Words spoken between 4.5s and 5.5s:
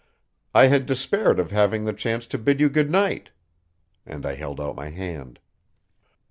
out my hand.